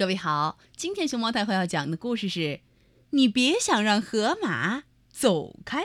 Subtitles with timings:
[0.00, 2.40] 各位好，今天熊猫太后要讲的故事是
[3.10, 5.84] 《你别想让河马走开》。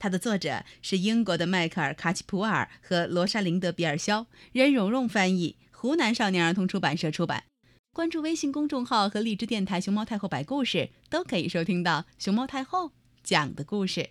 [0.00, 7.44] 它的作者是英国的迈克尔·卡奇普尔和罗莎琳德·比尔肖，任蓉蓉翻译，湖南少年儿童出版社出版。
[7.92, 12.90] 关注微信公众号和荔枝电台“熊猫太后摆故事”，都可以收听到熊猫太后
[13.22, 14.10] 讲的故事。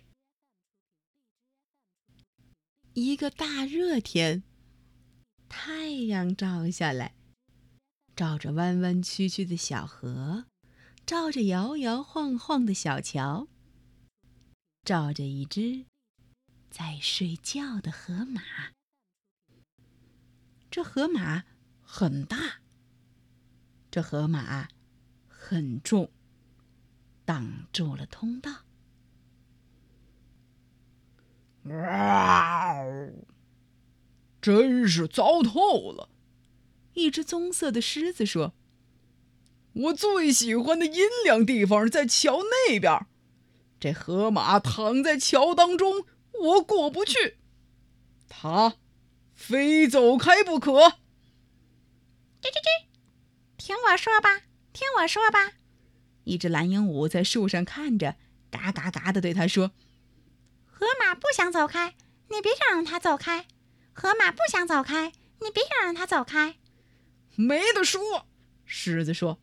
[2.94, 4.42] 一个大热天，
[5.50, 7.12] 太阳照下来。
[8.14, 10.44] 照着弯弯曲曲的小河，
[11.06, 13.48] 照着摇摇晃晃的小桥，
[14.84, 15.86] 照着一只
[16.70, 18.42] 在睡觉的河马。
[20.70, 21.44] 这河马
[21.80, 22.60] 很大，
[23.90, 24.68] 这河马
[25.26, 26.10] 很重，
[27.24, 28.64] 挡住了通道。
[31.64, 32.76] 哇！
[34.40, 36.08] 真是糟透了。
[36.94, 38.54] 一只棕色的狮子说
[39.72, 43.06] ：“我最喜欢的阴凉地方在桥那边，
[43.80, 46.04] 这河马躺在桥当中，
[46.42, 47.38] 我过不去，
[48.28, 48.76] 它
[49.34, 50.70] 非走开不可。”
[52.42, 52.86] 吱吱吱，
[53.56, 55.52] 听我说吧，听我说吧。
[56.24, 58.16] 一只蓝鹦鹉在树上看着，
[58.50, 59.72] 嘎嘎嘎的对他说
[60.66, 61.94] ：“河马不想走开，
[62.28, 63.46] 你别想让它走开。
[63.92, 66.56] 河马不想走开，你别想让它走开。”
[67.34, 68.26] 没得说，
[68.64, 69.38] 狮子说：“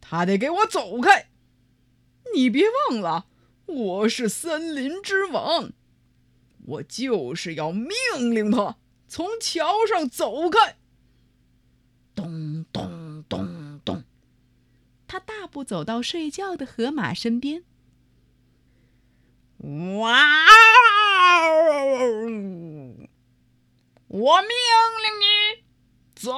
[0.00, 1.28] 他得给我走开。
[2.34, 3.26] 你别忘了，
[3.66, 5.72] 我是森林之王，
[6.66, 8.76] 我就是要命令他
[9.06, 10.76] 从桥上走开。”
[12.14, 14.02] 咚咚咚咚，
[15.06, 17.62] 他大步走到睡觉的河马身边。
[19.98, 20.46] 哇！
[24.08, 25.64] 我命令你
[26.14, 26.32] 走。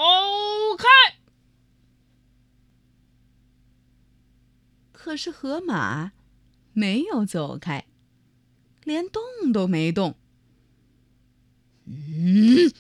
[5.11, 6.13] 可是河马
[6.73, 7.85] 没有走开，
[8.85, 9.21] 连动
[9.53, 10.15] 都没动。
[11.85, 12.73] 嗯，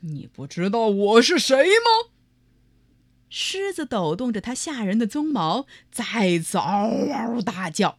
[0.00, 2.10] 你不知道我是谁吗？
[3.30, 7.98] 狮子抖动着它吓人的鬃毛，再次嗷嗷大叫：“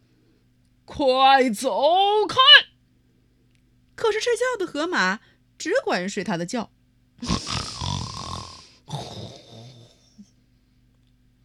[0.86, 1.82] 快走
[2.30, 2.36] 开！”
[3.98, 5.20] 可是睡觉的河马
[5.58, 6.70] 只管睡它的觉。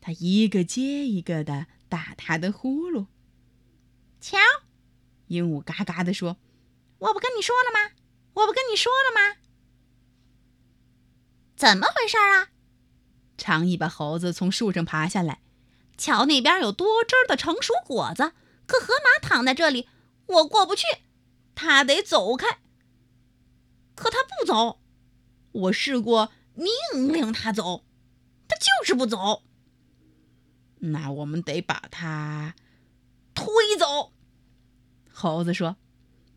[0.02, 1.68] 它一个接一个的。
[1.92, 3.04] 打他的呼噜。
[4.18, 4.38] 瞧，
[5.26, 6.38] 鹦鹉嘎嘎地说
[6.96, 7.94] ：“我不跟你说了吗？
[8.32, 9.36] 我不跟你说了吗？
[11.54, 12.48] 怎么回事啊？”
[13.36, 15.42] 长尾巴猴子从树上爬下来，
[15.98, 18.32] 瞧那边有多汁的成熟果子，
[18.66, 19.86] 可河马躺在这里，
[20.24, 20.86] 我过不去，
[21.54, 22.60] 他得走开。
[23.94, 24.80] 可他不走，
[25.52, 27.84] 我试过命令他走，
[28.48, 29.42] 他就是不走。
[30.84, 32.54] 那我们得把它
[33.34, 33.46] 推
[33.78, 34.12] 走。
[35.10, 35.76] 猴子说：“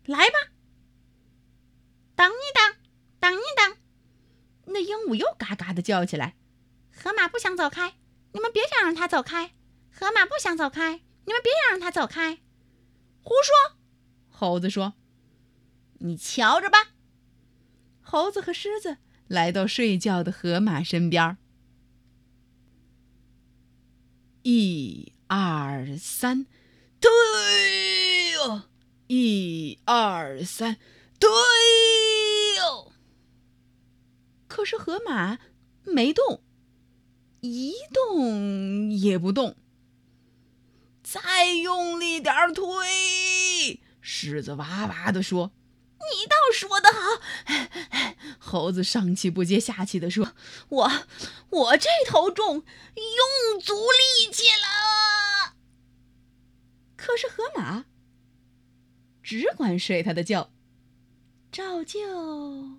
[0.06, 0.52] 来吧，
[2.14, 2.80] 等一等，
[3.18, 3.76] 等一等。”
[4.72, 6.36] 那鹦鹉又嘎嘎的叫起来
[6.94, 7.94] ：“河马不想走开，
[8.32, 9.52] 你们别想让它走开。
[9.90, 12.40] 河马不想走开，你们别想让它走开。”
[13.22, 13.76] 胡说！
[14.28, 14.94] 猴子说
[15.98, 16.90] ：“你瞧着吧。”
[18.00, 21.36] 猴子和狮子来到睡觉的河马身边。
[24.48, 26.46] 一二三，
[27.00, 27.10] 推
[28.30, 28.62] 哟！
[29.08, 30.76] 一二三，
[31.18, 31.28] 推
[32.56, 32.92] 哟！
[34.46, 35.40] 可是河马
[35.82, 36.44] 没动，
[37.40, 39.56] 一动也不动。
[41.02, 43.80] 再用力点儿推！
[44.00, 45.50] 狮子哇哇地说
[45.98, 47.20] ：“你倒说的好。”
[48.38, 50.32] 猴子上气不接下气地说
[50.68, 50.92] ：“我
[51.50, 52.64] 我这头重，
[52.94, 55.54] 用足力气了。”
[56.96, 57.86] 可是河马
[59.22, 60.50] 只管睡他的觉，
[61.50, 62.78] 照旧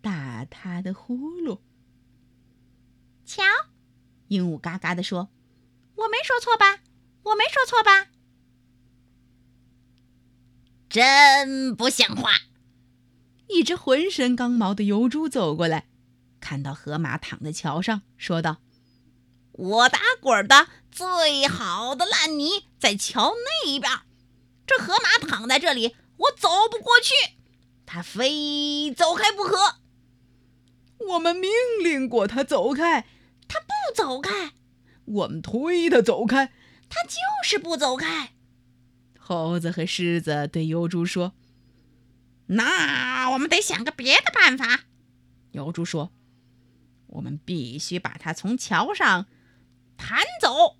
[0.00, 1.60] 打他的呼噜。
[3.24, 3.42] 瞧，
[4.28, 5.28] 鹦鹉嘎嘎地说
[5.96, 6.80] ：“我没说错吧？
[7.22, 8.08] 我没说错吧？”
[10.96, 12.30] 真不像话！
[13.48, 15.88] 一只浑身刚毛的油猪走过来，
[16.40, 18.62] 看到河马躺在桥上，说道
[19.52, 23.34] ：“我打滚的最好的烂泥在桥
[23.66, 23.92] 那边，
[24.66, 27.12] 这河马躺在这里，我走不过去，
[27.84, 29.76] 它非走开不可。
[31.10, 31.50] 我们命
[31.84, 33.06] 令过它走开，
[33.46, 34.52] 它不走开；
[35.04, 36.54] 我们推它走开，
[36.88, 38.32] 它就是不走开。”
[39.28, 41.32] 猴子和狮子对疣猪说
[42.46, 44.84] ：“那我们得想个别的办法。
[45.50, 46.12] 疣猪说
[47.08, 49.26] ：“我们必须把它从桥上
[49.96, 50.76] 弹走。”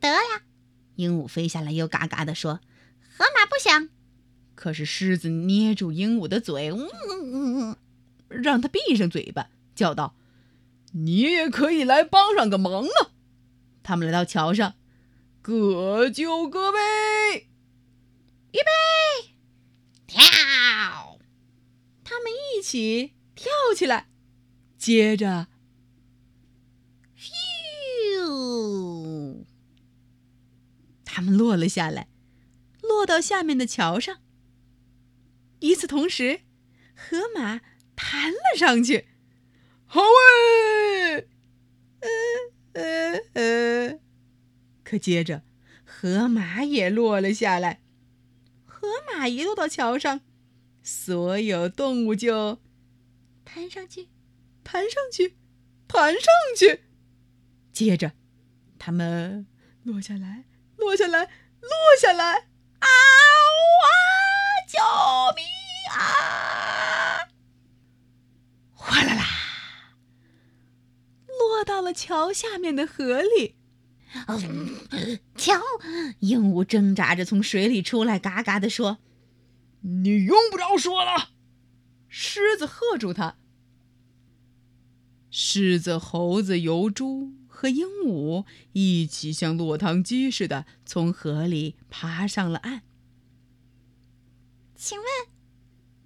[0.00, 0.42] 得了，
[0.96, 2.58] 鹦鹉飞下来，又嘎嘎地说
[3.08, 3.88] ：“河马不想。”
[4.56, 7.76] 可是狮子捏住鹦鹉的嘴，嗯嗯嗯，
[8.28, 10.16] 让它闭上嘴巴，叫道
[10.90, 13.14] ：“你也可以来帮上个忙啊！”
[13.84, 14.74] 他们来到桥上，
[15.46, 17.46] 各就各位，
[18.50, 18.64] 预备，
[20.04, 20.20] 跳！
[22.02, 24.08] 他们一起跳起来，
[24.76, 25.46] 接着，
[27.16, 29.44] 咻！
[31.04, 32.08] 他们落了下来，
[32.82, 34.18] 落到下面的桥上。
[35.60, 36.40] 与此同时，
[36.96, 37.60] 河马
[37.94, 39.06] 弹了上去。
[39.84, 41.28] 好诶！
[42.00, 42.08] 呃
[42.72, 44.00] 呃呃，
[44.88, 45.42] 可接着，
[45.84, 47.82] 河马也落了下来。
[48.64, 50.20] 河马一落到桥上，
[50.80, 52.60] 所有动物就
[53.44, 54.08] 弹上去，
[54.62, 55.36] 弹上去，
[55.88, 56.22] 弹上
[56.56, 56.84] 去。
[57.72, 58.12] 接着，
[58.78, 59.48] 它们
[59.82, 60.44] 落下来，
[60.76, 61.24] 落下来，
[61.60, 62.46] 落下来。
[62.78, 62.86] 啊
[63.82, 63.88] 哇！
[64.68, 64.78] 救
[65.34, 65.44] 命
[65.98, 67.26] 啊！
[68.72, 69.24] 哗啦啦，
[71.26, 73.56] 落到了桥下面的河里。
[75.36, 75.60] 瞧，
[76.20, 78.98] 鹦鹉挣扎着从水里出来，嘎嘎地说
[79.82, 81.30] ：“你用不着说了。”
[82.08, 83.36] 狮子喝住他。
[85.30, 92.82] 狮子、猴子、牦猪和鹦鹉一起像落汤鸡似的从河里爬上了岸。
[94.74, 95.06] 请问，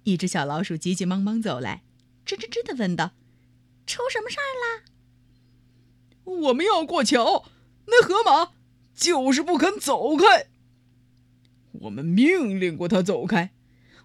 [0.03, 1.83] 一只小老鼠急急忙忙走来，
[2.25, 3.11] 吱吱吱的问道
[3.87, 4.83] ：“出什么事儿啦
[6.23, 7.45] ？”“我们要过桥，
[7.91, 8.53] 那河马
[8.95, 10.47] 就是不肯走开。
[11.73, 13.53] 我们命令过他走开，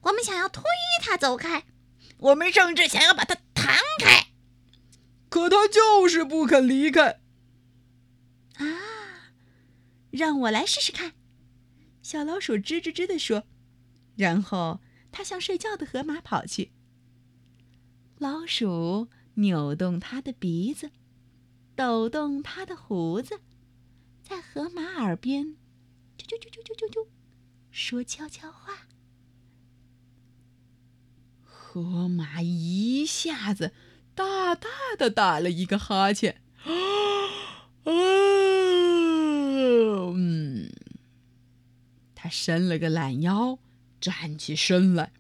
[0.03, 0.63] 我们想要推
[1.03, 1.65] 他走开，
[2.19, 4.27] 我们甚至想要把他弹开，
[5.29, 7.21] 可他就是不肯离开。
[8.59, 8.65] ”“啊，
[10.11, 11.13] 让我来试试看。”
[12.03, 13.45] 小老鼠吱吱吱的说。
[14.17, 14.81] 然后，
[15.13, 16.73] 它向睡觉的河马跑去。
[18.17, 20.91] 老鼠扭动它的鼻子，
[21.75, 23.41] 抖动它的胡子，
[24.29, 25.55] 在河马耳边
[26.19, 27.07] 啾啾啾啾啾啾
[27.71, 28.89] 说悄悄话。
[31.45, 33.73] 河马一下子
[34.17, 34.69] 大大
[34.99, 36.73] 的打了一个哈欠，啊，
[37.85, 40.73] 嗯，
[42.17, 43.61] 他伸了个懒腰。
[43.99, 45.11] 站起身来，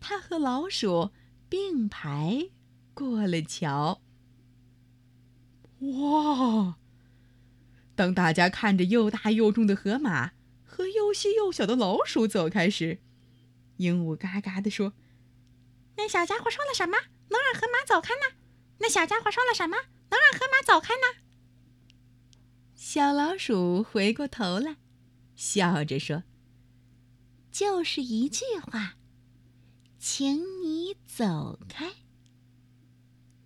[0.00, 1.10] 他和老鼠
[1.48, 2.50] 并排
[2.94, 4.00] 过了桥。
[5.80, 6.78] 哇！
[8.00, 10.32] 当大家看着又大又重的河马
[10.64, 12.98] 和又细又小的老鼠走开时，
[13.76, 14.94] 鹦鹉嘎嘎地说
[15.98, 16.96] ：“那小家伙说了什么，
[17.28, 18.38] 能让河马走开呢？
[18.78, 19.76] 那小家伙说了什么，
[20.08, 21.20] 能让河马走开呢？”
[22.74, 24.76] 小老鼠回过头来，
[25.36, 26.22] 笑着说。
[27.52, 28.94] 就是一句话，
[29.98, 31.92] 请你走开。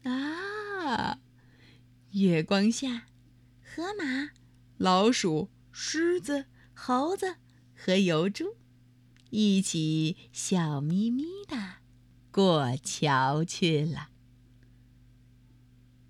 [0.09, 1.19] 啊！
[2.13, 3.07] 月光下，
[3.61, 4.31] 河马、
[4.77, 7.37] 老鼠、狮子、猴子
[7.77, 8.57] 和油猪
[9.31, 11.57] 一起笑眯眯的
[12.33, 14.14] 过桥去了。